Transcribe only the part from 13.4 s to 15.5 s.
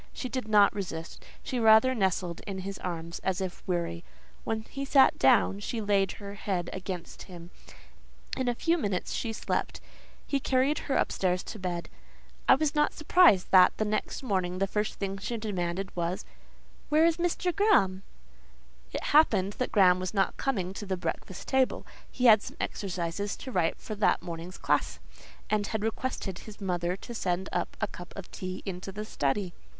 that, the next morning, the first thing she